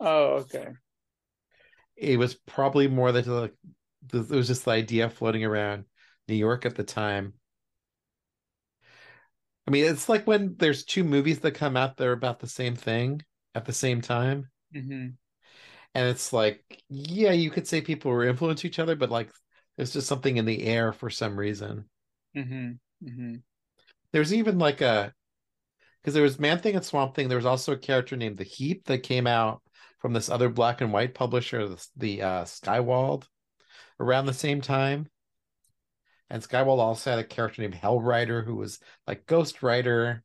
Oh, 0.00 0.36
okay. 0.44 0.74
It 1.96 2.18
was 2.18 2.34
probably 2.34 2.86
more 2.88 3.10
that 3.12 3.26
like 3.26 3.54
the, 4.06 4.20
it 4.20 4.30
was 4.30 4.46
just 4.48 4.64
the 4.64 4.72
idea 4.72 5.08
floating 5.10 5.44
around 5.44 5.84
New 6.28 6.34
York 6.34 6.64
at 6.66 6.74
the 6.76 6.84
time. 6.84 7.34
I 9.66 9.70
mean, 9.70 9.84
it's 9.84 10.08
like 10.08 10.26
when 10.26 10.56
there's 10.58 10.84
two 10.84 11.04
movies 11.04 11.40
that 11.40 11.52
come 11.52 11.76
out 11.76 11.96
that 11.96 12.06
are 12.06 12.12
about 12.12 12.40
the 12.40 12.46
same 12.46 12.76
thing 12.76 13.22
at 13.54 13.64
the 13.66 13.72
same 13.72 14.00
time. 14.00 14.50
hmm 14.72 15.16
And 15.94 16.08
it's 16.08 16.32
like, 16.32 16.82
yeah, 16.88 17.32
you 17.32 17.50
could 17.50 17.66
say 17.68 17.80
people 17.80 18.10
were 18.10 18.24
influencing 18.24 18.68
each 18.68 18.78
other, 18.78 18.96
but 18.96 19.10
like 19.10 19.30
there's 19.76 19.92
just 19.92 20.08
something 20.08 20.36
in 20.36 20.44
the 20.44 20.64
air 20.64 20.92
for 20.92 21.10
some 21.10 21.38
reason. 21.38 21.88
hmm 22.34 22.78
hmm 23.00 23.36
There's 24.12 24.32
even 24.32 24.58
like 24.58 24.80
a 24.80 25.12
because 26.00 26.14
there 26.14 26.22
was 26.22 26.38
Man 26.40 26.58
Thing 26.60 26.76
and 26.76 26.84
Swamp 26.84 27.14
Thing. 27.14 27.28
There 27.28 27.38
was 27.38 27.46
also 27.46 27.72
a 27.72 27.78
character 27.78 28.16
named 28.16 28.38
the 28.38 28.44
Heap 28.44 28.86
that 28.86 29.00
came 29.02 29.26
out 29.26 29.62
from 30.00 30.12
this 30.12 30.30
other 30.30 30.48
black 30.50 30.80
and 30.80 30.92
white 30.92 31.14
publisher, 31.14 31.68
the, 31.68 31.88
the 31.96 32.22
uh, 32.22 32.44
Skywald, 32.44 33.24
around 34.00 34.26
the 34.26 34.34
same 34.34 34.60
time. 34.60 35.08
And 36.28 36.42
Skywald 36.42 36.80
also 36.80 37.08
had 37.10 37.18
a 37.18 37.24
character 37.24 37.62
named 37.62 37.74
Hell 37.76 37.98
Hellrider 37.98 38.44
who 38.44 38.56
was 38.56 38.78
like 39.06 39.24
Ghost 39.26 39.62
Rider, 39.62 40.22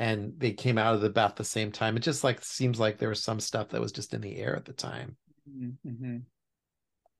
and 0.00 0.32
they 0.38 0.52
came 0.52 0.78
out 0.78 0.96
at 0.96 1.04
about 1.04 1.36
the 1.36 1.44
same 1.44 1.70
time. 1.70 1.94
It 1.94 2.00
just 2.00 2.24
like 2.24 2.42
seems 2.42 2.80
like 2.80 2.96
there 2.96 3.10
was 3.10 3.22
some 3.22 3.38
stuff 3.38 3.68
that 3.68 3.82
was 3.82 3.92
just 3.92 4.14
in 4.14 4.22
the 4.22 4.38
air 4.38 4.56
at 4.56 4.64
the 4.64 4.72
time. 4.72 5.16
hmm 5.46 6.16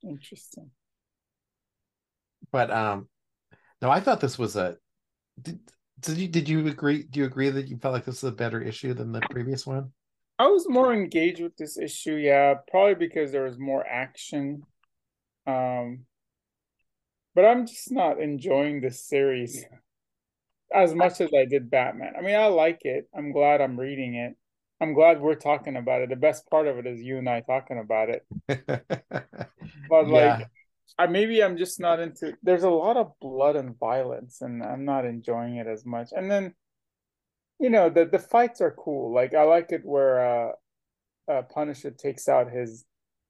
Interesting. 0.03 0.71
But 2.51 2.71
um, 2.71 3.07
no, 3.83 3.91
I 3.91 4.01
thought 4.01 4.21
this 4.21 4.39
was 4.39 4.57
a. 4.57 4.79
Did, 5.43 5.61
did 6.01 6.17
you 6.17 6.29
did 6.29 6.49
you 6.49 6.67
agree? 6.67 7.03
Do 7.03 7.21
you 7.21 7.27
agree 7.27 7.51
that 7.51 7.69
you 7.69 7.77
felt 7.77 7.93
like 7.93 8.07
this 8.07 8.23
was 8.23 8.33
a 8.33 8.35
better 8.35 8.63
issue 8.63 8.95
than 8.95 9.13
the 9.13 9.21
previous 9.31 9.67
one? 9.67 9.93
I 10.39 10.47
was 10.47 10.67
more 10.67 10.95
engaged 10.95 11.43
with 11.43 11.55
this 11.59 11.77
issue, 11.77 12.15
yeah, 12.15 12.55
probably 12.71 12.95
because 12.95 13.31
there 13.31 13.45
was 13.45 13.59
more 13.59 13.87
action. 13.87 14.63
Um, 15.47 16.07
but 17.35 17.45
I'm 17.45 17.67
just 17.67 17.93
not 17.93 18.19
enjoying 18.21 18.81
this 18.81 19.05
series 19.05 19.67
as 20.75 20.95
much 20.95 21.21
as 21.21 21.31
I 21.35 21.45
did 21.45 21.71
Batman. 21.71 22.15
I 22.19 22.23
mean, 22.23 22.37
I 22.37 22.47
like 22.47 22.81
it. 22.85 23.09
I'm 23.15 23.33
glad 23.33 23.61
I'm 23.61 23.79
reading 23.79 24.15
it. 24.15 24.37
I'm 24.81 24.95
glad 24.95 25.21
we're 25.21 25.35
talking 25.35 25.77
about 25.77 26.03
it. 26.03 26.11
The 26.11 26.17
best 26.17 26.49
part 26.49 26.67
of 26.67 26.79
it 26.79 26.87
is 26.87 27.01
you 27.03 27.19
and 27.19 27.29
I 27.29 27.41
talking 27.43 27.79
about 27.79 28.09
it. 28.11 28.27
But 29.89 30.09
yeah, 30.09 30.39
like, 30.39 30.49
I 30.99 31.07
maybe 31.07 31.43
I'm 31.43 31.57
just 31.59 31.81
not 31.81 32.01
into. 32.01 32.37
There's 32.43 32.63
a 32.65 32.71
lot 32.71 32.97
of 32.97 33.13
blood 33.21 33.57
and 33.57 33.79
violence, 33.79 34.41
and 34.43 34.63
I'm 34.63 34.85
not 34.85 35.05
enjoying 35.07 35.57
it 35.57 35.67
as 35.67 35.85
much. 35.87 36.11
And 36.13 36.31
then, 36.31 36.55
you 37.59 37.71
know, 37.71 37.91
the 37.91 38.05
the 38.07 38.19
fights 38.19 38.61
are 38.61 38.71
cool. 38.73 39.13
Like 39.15 39.35
I 39.35 39.43
like 39.45 39.73
it 39.73 39.83
where 39.85 40.21
uh, 40.49 40.53
uh 41.33 41.43
Punisher 41.43 41.91
takes 41.91 42.29
out 42.29 42.53
his 42.53 42.85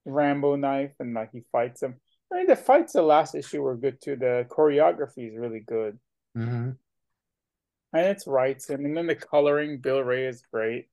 Rambo 0.04 0.56
knife 0.56 0.92
and 1.00 1.14
like 1.14 1.32
he 1.32 1.42
fights 1.52 1.82
him. 1.82 2.00
I 2.32 2.38
mean, 2.38 2.46
the 2.46 2.56
fights 2.56 2.92
the 2.94 3.02
last 3.02 3.34
issue 3.34 3.62
were 3.62 3.76
good 3.76 4.00
too. 4.02 4.16
The 4.16 4.46
choreography 4.50 5.30
is 5.30 5.38
really 5.38 5.60
good, 5.60 5.98
hmm 6.34 6.70
and 7.92 8.06
it's 8.06 8.26
Wrightson, 8.26 8.84
and 8.84 8.96
then 8.96 9.06
the 9.06 9.14
coloring. 9.14 9.78
Bill 9.80 10.02
Wray 10.02 10.26
is 10.26 10.42
great. 10.52 10.88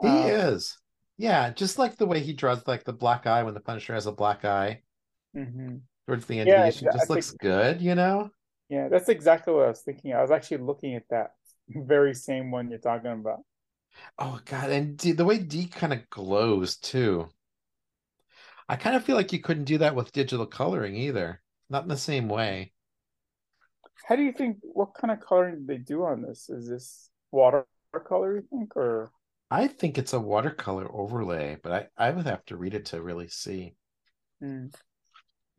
he 0.00 0.22
Um, 0.22 0.28
is. 0.28 0.78
Yeah, 1.18 1.50
just 1.50 1.78
like 1.78 1.96
the 1.96 2.06
way 2.06 2.20
he 2.20 2.32
draws 2.32 2.66
like 2.66 2.84
the 2.84 2.92
black 2.94 3.26
eye 3.26 3.42
when 3.42 3.54
the 3.54 3.60
Punisher 3.60 3.92
has 3.94 4.06
a 4.06 4.12
black 4.12 4.44
eye 4.44 4.82
mhm. 5.34 5.82
towards 6.06 6.26
the 6.26 6.38
end 6.40 6.50
Yeah, 6.50 6.62
of 6.62 6.64
the 6.64 6.66
issue, 6.68 6.86
I 6.90 6.90
just 6.90 7.10
think 7.12 7.26
looks 7.26 7.30
good, 7.32 7.80
you 7.80 7.94
know. 7.94 8.30
yeah, 8.68 8.88
that's 8.88 9.08
exactly 9.08 9.54
what 9.54 9.64
I 9.64 9.68
was 9.68 9.80
thinking. 9.82 10.12
I 10.12 10.22
was 10.22 10.30
actually 10.30 10.58
looking 10.58 10.94
at 10.96 11.04
that 11.10 11.32
very 11.68 12.14
same 12.14 12.50
one 12.50 12.68
you're 12.70 12.78
talking 12.78 13.12
about. 13.12 13.40
Oh 14.18 14.40
God, 14.44 14.70
and 14.70 14.98
D, 14.98 15.12
the 15.12 15.24
way 15.24 15.38
D 15.38 15.66
kind 15.66 15.90
of 15.94 16.08
glows 16.10 16.76
too. 16.76 17.30
I 18.68 18.76
kind 18.76 18.94
of 18.94 19.04
feel 19.04 19.16
like 19.16 19.32
you 19.32 19.40
couldn't 19.40 19.64
do 19.64 19.78
that 19.78 19.96
with 19.96 20.12
digital 20.12 20.46
coloring 20.46 20.94
either. 20.94 21.42
Not 21.68 21.82
in 21.82 21.88
the 21.88 21.96
same 21.96 22.28
way. 22.28 22.72
How 24.04 24.16
do 24.16 24.22
you 24.22 24.32
think? 24.32 24.58
What 24.62 24.94
kind 24.94 25.10
of 25.10 25.20
coloring 25.20 25.56
did 25.56 25.66
they 25.66 25.78
do 25.78 26.04
on 26.04 26.22
this? 26.22 26.48
Is 26.48 26.68
this 26.68 27.10
watercolor? 27.32 28.36
You 28.36 28.42
think, 28.50 28.76
or 28.76 29.10
I 29.50 29.68
think 29.68 29.98
it's 29.98 30.12
a 30.12 30.20
watercolor 30.20 30.90
overlay, 30.92 31.56
but 31.62 31.90
I, 31.98 32.08
I 32.08 32.10
would 32.10 32.26
have 32.26 32.44
to 32.46 32.56
read 32.56 32.74
it 32.74 32.86
to 32.86 33.02
really 33.02 33.28
see. 33.28 33.74
Hmm. 34.40 34.66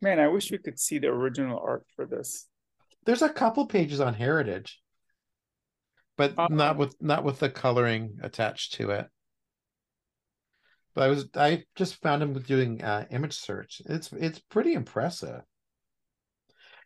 man, 0.00 0.20
I 0.20 0.28
wish 0.28 0.50
we 0.50 0.58
could 0.58 0.78
see 0.78 0.98
the 0.98 1.08
original 1.08 1.58
art 1.58 1.84
for 1.96 2.06
this. 2.06 2.46
There's 3.04 3.22
a 3.22 3.28
couple 3.28 3.66
pages 3.66 4.00
on 4.00 4.14
Heritage, 4.14 4.80
but 6.16 6.34
Uh, 6.36 6.48
not 6.50 6.76
with 6.76 6.94
not 7.00 7.24
with 7.24 7.38
the 7.38 7.50
coloring 7.50 8.18
attached 8.22 8.74
to 8.74 8.90
it. 8.90 9.06
But 10.94 11.04
I 11.04 11.08
was 11.08 11.28
I 11.34 11.64
just 11.74 12.02
found 12.02 12.22
him 12.22 12.34
doing 12.42 12.82
uh, 12.82 13.06
image 13.10 13.34
search. 13.38 13.80
It's 13.86 14.12
it's 14.12 14.38
pretty 14.38 14.74
impressive. 14.74 15.42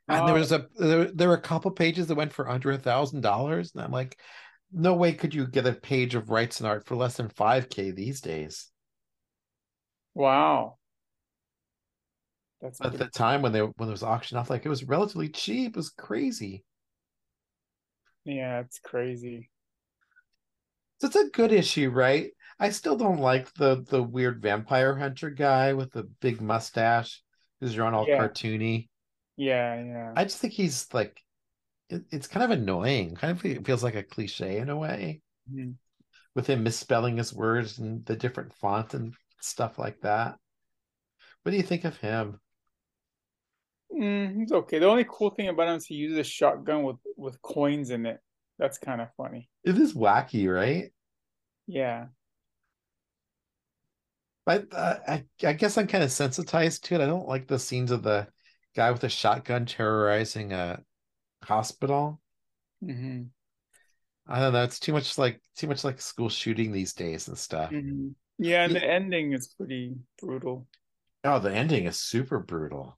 And 0.09 0.27
there 0.29 0.35
was 0.35 0.53
a 0.53 0.69
there, 0.79 1.07
there 1.13 1.29
were 1.29 1.35
a 1.35 1.41
couple 1.41 1.71
pages 1.71 2.07
that 2.07 2.15
went 2.15 2.33
for 2.33 2.49
under 2.49 2.71
a 2.71 2.79
thousand 2.79 3.23
dollars, 3.23 3.73
and 3.75 3.83
I'm 3.83 3.91
like, 3.93 4.21
no 4.73 4.95
way 4.95 5.13
could 5.13 5.35
you 5.35 5.47
get 5.47 5.67
a 5.67 5.73
page 5.73 6.15
of 6.15 6.27
Wrightson 6.27 6.67
art 6.67 6.87
for 6.87 6.97
less 6.97 7.17
than 7.17 7.29
five 7.31 7.69
k 7.69 7.91
these 7.91 8.21
days. 8.21 8.71
wow, 10.15 10.79
that's 12.61 12.81
at 12.83 12.99
the 12.99 13.07
time 13.07 13.41
when 13.43 13.53
they 13.53 13.61
when 13.61 13.89
it 13.89 13.93
was 13.93 14.03
auctioned 14.03 14.39
off, 14.39 14.51
like 14.51 14.67
it 14.67 14.69
was 14.69 14.85
relatively 14.85 15.29
cheap. 15.29 15.71
It 15.71 15.77
was 15.77 15.91
crazy. 15.91 16.65
Yeah, 18.25 18.61
it's 18.61 18.79
crazy. 18.81 19.51
So 21.01 21.07
it's 21.09 21.17
a 21.17 21.29
good 21.31 21.53
issue, 21.53 21.91
right? 21.91 22.33
I 22.59 22.71
still 22.71 22.97
don't 22.97 23.19
like 23.19 23.53
the 23.55 23.85
the 23.89 24.03
weird 24.03 24.41
vampire 24.41 24.97
hunter 24.97 25.29
guy 25.31 25.75
with 25.75 25.93
the 25.93 26.05
big 26.05 26.41
mustache 26.41 27.23
who's 27.61 27.75
drawn 27.75 27.95
all 27.95 28.07
Yeah, 28.07 28.19
cartoony. 28.19 28.89
Yeah, 29.37 29.83
yeah. 29.83 30.17
I 30.17 30.25
just 30.25 30.39
think 30.39 30.53
he's 30.55 30.93
like 30.95 31.23
it, 31.91 32.05
it's 32.13 32.29
kind 32.29 32.45
of 32.45 32.51
annoying. 32.59 33.17
Kind 33.17 33.33
of 33.33 33.41
fe- 33.43 33.63
feels 33.65 33.83
like 33.85 33.97
a 33.97 34.03
cliche 34.05 34.59
in 34.59 34.71
a 34.71 34.77
way 34.79 35.23
Mhm. 35.47 35.77
with 36.35 36.47
him 36.47 36.63
misspelling 36.63 37.17
his 37.17 37.33
words 37.33 37.79
and 37.79 38.05
the 38.05 38.15
different 38.17 38.53
font 38.55 38.93
and 38.95 39.15
stuff 39.41 39.79
like 39.79 40.01
that. 40.03 40.39
What 41.43 41.53
do 41.53 41.57
you 41.57 41.63
think 41.63 41.85
of 41.85 41.99
him? 41.99 42.41
Mm, 43.93 44.37
he's 44.41 44.53
okay. 44.53 44.79
The 44.79 44.89
only 44.89 45.05
cool 45.09 45.31
thing 45.31 45.49
about 45.49 45.69
him 45.69 45.77
is 45.77 45.87
he 45.87 45.95
uses 45.95 46.19
a 46.19 46.25
shotgun 46.25 46.83
with 46.83 46.97
with 47.17 47.41
coins 47.43 47.91
in 47.91 48.07
it. 48.07 48.21
That's 48.59 48.79
kind 48.79 49.01
of 49.01 49.09
funny. 49.17 49.49
It 49.65 49.77
is 49.77 49.93
wacky, 49.95 50.49
right? 50.49 50.93
Yeah. 51.67 52.09
But 54.45 54.73
uh, 54.73 54.99
I 55.07 55.25
I 55.45 55.53
guess 55.53 55.79
I'm 55.79 55.87
kind 55.87 56.03
of 56.05 56.11
sensitized 56.13 56.85
to 56.85 56.95
it. 56.97 57.01
I 57.01 57.07
don't 57.07 57.29
like 57.29 57.47
the 57.47 57.59
scenes 57.59 57.91
of 57.91 58.03
the 58.03 58.29
guy 58.75 58.91
with 58.91 59.05
a 59.05 59.09
shotgun 59.09 59.67
terrorizing 59.67 60.53
a 60.53 60.83
hospital. 61.45 62.21
hmm 62.83 63.25
I 64.27 64.41
don't 64.41 64.53
know. 64.53 64.63
It's 64.65 64.79
too 64.81 64.93
much 64.93 65.19
like 65.19 65.41
too 65.57 65.67
much 65.67 65.85
like 65.85 66.01
school 66.01 66.29
shooting 66.29 66.73
these 66.73 66.93
days 66.93 67.29
and 67.29 67.37
stuff. 67.39 67.71
hmm 67.71 68.09
Yeah, 68.39 68.65
and 68.65 68.73
He- 68.73 68.77
the 68.77 68.85
ending 68.85 69.33
is 69.33 69.49
pretty 69.57 69.97
brutal. 70.21 70.67
oh, 71.25 71.41
the 71.41 71.53
ending 71.53 71.87
is 71.87 71.99
super 71.99 72.39
brutal. 72.39 72.97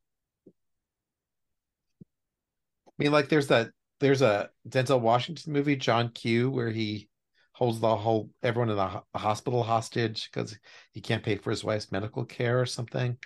I 2.88 2.90
mean, 2.98 3.12
like 3.12 3.28
there's 3.28 3.48
that 3.48 3.70
there's 4.00 4.22
a 4.22 4.50
Denzel 4.68 5.00
Washington 5.00 5.52
movie, 5.52 5.76
John 5.76 6.10
Q, 6.10 6.50
where 6.50 6.70
he 6.70 7.08
holds 7.52 7.80
the 7.80 7.96
whole 7.96 8.30
everyone 8.42 8.70
in 8.70 8.76
the 8.76 9.02
hospital 9.18 9.62
hostage 9.62 10.30
because 10.30 10.56
he 10.92 11.00
can't 11.00 11.22
pay 11.22 11.36
for 11.36 11.50
his 11.50 11.64
wife's 11.64 11.92
medical 11.92 12.24
care 12.24 12.60
or 12.60 12.66
something. 12.66 13.16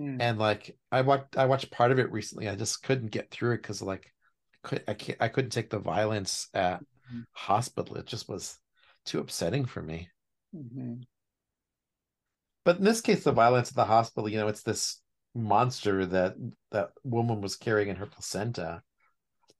Mm. 0.00 0.18
And 0.20 0.38
like 0.38 0.76
I 0.92 1.02
watched 1.02 1.36
I 1.36 1.46
watched 1.46 1.70
part 1.70 1.92
of 1.92 1.98
it 1.98 2.10
recently. 2.12 2.48
I 2.48 2.56
just 2.56 2.82
couldn't 2.82 3.10
get 3.10 3.30
through 3.30 3.54
it 3.54 3.58
because 3.62 3.82
like 3.82 4.12
could 4.62 4.84
I 4.88 4.94
can't 4.94 5.18
I 5.20 5.28
couldn't 5.28 5.50
take 5.50 5.70
the 5.70 5.78
violence 5.78 6.48
at 6.54 6.82
Mhm. 7.12 7.26
hospital. 7.32 7.96
It 7.96 8.06
just 8.06 8.28
was 8.28 8.58
too 9.04 9.20
upsetting 9.20 9.64
for 9.66 9.82
me. 9.82 10.08
hmm 10.52 11.02
But 12.64 12.78
in 12.78 12.84
this 12.84 13.02
case, 13.02 13.24
the 13.24 13.32
violence 13.32 13.68
at 13.70 13.76
the 13.76 13.84
hospital, 13.84 14.26
you 14.28 14.38
know, 14.38 14.48
it's 14.48 14.62
this 14.62 15.02
monster 15.34 16.06
that 16.06 16.36
that 16.70 16.92
woman 17.04 17.40
was 17.42 17.54
carrying 17.56 17.88
in 17.88 17.96
her 17.96 18.06
placenta. 18.06 18.82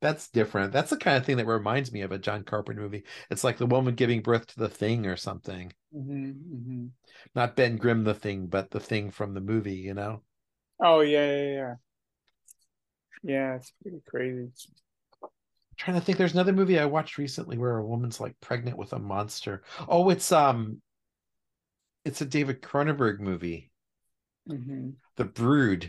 That's 0.01 0.29
different. 0.31 0.73
That's 0.73 0.91
the 0.91 0.97
kind 0.99 1.17
of 1.19 1.27
thing 1.27 1.39
that 1.39 1.47
reminds 1.47 1.93
me 1.93 2.03
of 2.03 2.13
a 2.13 2.19
John 2.19 2.45
Carpenter 2.45 2.83
movie. 2.83 3.05
It's 3.31 3.45
like 3.45 3.59
the 3.59 3.67
woman 3.67 3.95
giving 3.97 4.23
birth 4.23 4.47
to 4.49 4.59
the 4.59 4.69
thing 4.69 5.07
or 5.07 5.17
something. 5.17 5.73
hmm 5.93 6.31
hmm 6.33 6.87
Not 7.35 7.57
Ben 7.57 7.77
Grimm 7.77 8.05
the 8.05 8.15
thing, 8.15 8.47
but 8.47 8.71
the 8.71 8.79
thing 8.79 9.11
from 9.11 9.35
the 9.35 9.41
movie, 9.41 9.75
you 9.75 9.95
know? 9.95 10.23
Oh 10.83 11.01
yeah, 11.01 11.27
yeah, 11.27 11.53
yeah. 11.53 11.75
Yeah, 13.23 13.55
it's 13.57 13.73
pretty 13.83 14.01
crazy. 14.07 14.53
trying 15.77 15.99
to 15.99 16.05
think 16.05 16.19
there's 16.19 16.33
another 16.35 16.53
movie 16.53 16.79
I 16.79 16.85
watched 16.85 17.19
recently 17.19 17.57
where 17.59 17.79
a 17.79 17.85
woman's 17.87 18.21
like 18.21 18.39
pregnant 18.41 18.77
with 18.77 18.93
a 18.93 18.99
monster. 18.99 19.63
Oh, 19.89 20.11
it's 20.11 20.31
um 20.33 20.81
it's 22.05 22.21
a 22.21 22.27
David 22.27 22.61
Cronenberg 22.61 23.21
movie, 23.21 23.71
hmm 24.47 24.91
The 25.15 25.25
Brood. 25.25 25.85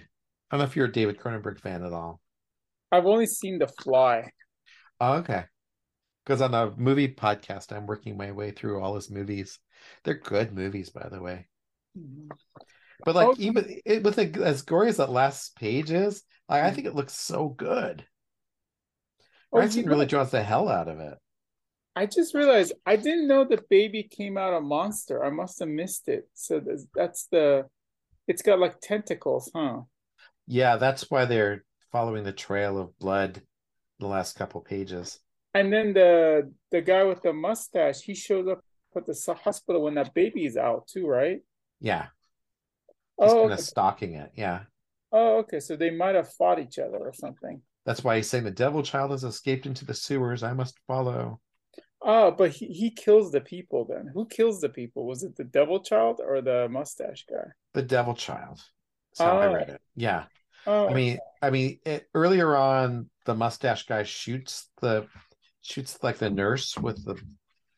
I 0.52 0.58
don't 0.58 0.60
know 0.60 0.70
if 0.70 0.76
you're 0.76 0.86
a 0.86 0.92
David 0.92 1.18
Cronenberg 1.18 1.60
fan 1.60 1.84
at 1.84 1.92
all. 1.92 2.22
I've 2.92 3.06
only 3.06 3.26
seen 3.26 3.60
The 3.60 3.68
Fly. 3.68 4.32
Oh, 5.02 5.16
okay. 5.16 5.46
Because 6.26 6.42
on 6.42 6.52
the 6.52 6.74
movie 6.78 7.14
podcast, 7.14 7.76
I'm 7.76 7.88
working 7.88 8.18
my 8.18 8.32
way 8.32 8.52
through 8.52 8.82
all 8.82 8.96
his 8.96 9.10
movies. 9.12 9.60
They're 10.04 10.16
good 10.16 10.54
movies, 10.54 10.90
by 10.92 11.10
the 11.10 11.22
way. 11.22 11.48
Mhm. 11.96 12.30
But 13.06 13.16
like 13.16 13.28
Oh. 13.30 13.36
even 13.38 13.80
it, 13.86 14.04
with 14.04 14.18
as 14.20 14.62
gory 14.62 14.90
as 14.90 14.98
that 14.98 15.10
last 15.10 15.56
page 15.56 15.92
is, 15.92 16.24
like, 16.50 16.64
I 16.64 16.70
Mhm. 16.72 16.76
think 16.76 16.88
it 16.88 16.96
looks 16.96 17.14
so 17.14 17.50
good. 17.50 18.06
Oh, 19.52 19.60
you 19.60 19.68
Wrightson 19.68 19.86
know- 19.86 19.92
really 19.92 20.06
draws 20.06 20.32
the 20.32 20.44
hell 20.44 20.68
out 20.70 20.88
of 20.88 21.00
it. 21.00 21.18
I 21.96 22.06
just 22.06 22.34
realized 22.34 22.72
I 22.86 22.96
didn't 22.96 23.28
know 23.28 23.44
the 23.44 23.62
baby 23.70 24.04
came 24.04 24.38
out 24.38 24.54
a 24.54 24.62
monster. 24.62 25.24
I 25.26 25.30
must 25.30 25.60
have 25.60 25.68
missed 25.68 26.08
it. 26.08 26.30
So 26.34 26.60
that's, 26.62 26.86
that's 26.96 27.26
the. 27.28 27.70
It's 28.28 28.42
got 28.42 28.60
like 28.60 28.80
tentacles, 28.80 29.52
huh? 29.54 29.82
Yeah, 30.48 30.78
that's 30.78 31.12
why 31.12 31.26
they're 31.26 31.66
following 31.92 32.24
the 32.24 32.32
trail 32.32 32.78
of 32.78 32.98
blood 33.00 33.42
the 34.00 34.08
last 34.08 34.38
couple 34.38 34.62
pages. 34.62 35.20
And 35.54 35.72
then 35.74 35.94
the 35.94 36.54
the 36.72 36.82
guy 36.82 37.04
with 37.04 37.22
the 37.24 37.34
mustache, 37.34 38.02
he 38.02 38.16
shows 38.16 38.48
up 38.48 38.64
at 38.96 39.06
the 39.06 39.36
hospital 39.44 39.82
when 39.84 39.96
that 39.96 40.14
baby's 40.14 40.56
out 40.56 40.88
too, 40.88 41.06
right? 41.08 41.42
Yeah, 41.82 42.08
he's 43.22 43.34
Oh, 43.34 43.36
kind 43.36 43.54
of 43.54 43.60
stalking 43.60 44.14
it. 44.16 44.32
Yeah, 44.36 44.64
oh, 45.12 45.38
okay. 45.40 45.60
So 45.60 45.76
they 45.76 45.90
might 45.90 46.16
have 46.16 46.34
fought 46.34 46.60
each 46.60 46.80
other 46.80 46.98
or 46.98 47.14
something. 47.14 47.62
that's 47.86 48.04
why 48.04 48.16
he's 48.18 48.30
saying 48.30 48.44
the 48.44 48.52
devil 48.52 48.84
child 48.84 49.12
has 49.12 49.24
escaped 49.24 49.66
into 49.66 49.86
the 49.86 49.94
sewers. 49.94 50.44
I 50.44 50.54
must 50.54 50.80
follow. 50.88 51.40
Oh, 52.04 52.30
but 52.32 52.52
he, 52.52 52.68
he 52.68 52.92
kills 52.92 53.32
the 53.32 53.42
people 53.42 53.86
then. 53.86 54.08
Who 54.14 54.28
kills 54.28 54.62
the 54.62 54.70
people? 54.70 55.06
Was 55.08 55.24
it 55.24 55.36
the 55.36 55.44
devil 55.44 55.80
child 55.82 56.20
or 56.24 56.42
the 56.42 56.68
mustache 56.70 57.26
guy? 57.30 57.52
The 57.74 57.82
devil 57.82 58.14
child. 58.16 58.62
That's 59.12 59.24
how 59.24 59.36
I 59.38 59.46
Oh. 59.46 59.48
read 59.48 59.70
it. 59.70 59.82
Yeah. 59.96 60.26
Oh, 60.66 60.88
I 60.88 60.94
mean, 60.94 61.20
I 61.42 61.50
mean, 61.52 61.80
it, 61.86 62.10
earlier 62.16 62.56
on, 62.56 63.10
the 63.26 63.36
mustache 63.36 63.86
guy 63.88 64.04
shoots 64.04 64.70
the 64.82 65.10
shoots 65.62 66.00
like 66.04 66.18
the 66.20 66.30
nurse 66.32 66.78
with 66.78 67.04
the 67.06 67.18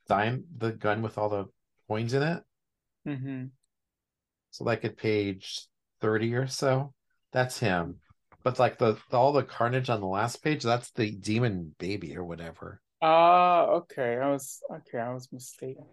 dime, 0.07 0.45
the 0.57 0.73
gun 0.73 1.01
with 1.01 1.17
all 1.17 1.29
the 1.29 1.47
coins 1.87 2.13
in 2.13 2.23
it. 2.23 2.43
hmm 3.05 3.51
So, 4.53 4.65
like 4.65 4.85
at 4.85 4.97
page 4.97 5.65
thirty 5.99 6.35
or 6.35 6.45
so, 6.45 6.93
that's 7.31 7.57
him. 7.57 7.95
But 8.43 8.59
like 8.59 8.77
the, 8.77 8.99
the 9.09 9.17
all 9.17 9.33
the 9.33 9.41
carnage 9.41 9.89
on 9.89 9.99
the 9.99 10.05
last 10.05 10.43
page, 10.43 10.61
that's 10.61 10.91
the 10.91 11.09
demon 11.09 11.73
baby 11.79 12.15
or 12.15 12.23
whatever. 12.23 12.79
Ah, 13.01 13.65
okay. 13.65 14.15
I 14.17 14.29
was 14.29 14.61
okay. 14.71 14.99
I 14.99 15.11
was 15.11 15.27
mistaken. 15.33 15.85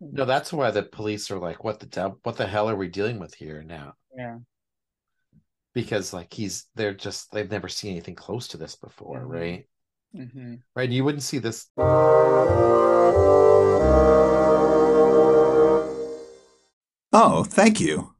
No, 0.00 0.24
that's 0.24 0.52
why 0.52 0.72
the 0.72 0.82
police 0.82 1.30
are 1.30 1.38
like, 1.38 1.62
"What 1.62 1.78
the 1.78 1.86
devil? 1.86 2.18
What 2.24 2.38
the 2.38 2.46
hell 2.48 2.68
are 2.68 2.74
we 2.74 2.88
dealing 2.88 3.20
with 3.20 3.34
here 3.34 3.62
now?" 3.62 3.94
Yeah. 4.16 4.38
Because 5.74 6.12
like 6.12 6.34
he's 6.34 6.66
they're 6.74 6.92
just 6.92 7.30
they've 7.30 7.48
never 7.48 7.68
seen 7.68 7.92
anything 7.92 8.16
close 8.16 8.48
to 8.48 8.56
this 8.56 8.74
before, 8.74 9.20
Mhm. 9.20 9.30
right? 9.30 9.68
hmm 10.12 10.54
Right? 10.74 10.90
You 10.90 11.04
wouldn't 11.04 11.22
see 11.22 11.38
this 11.38 11.68
Oh, 17.18 17.44
thank 17.44 17.80
you. 17.80 18.15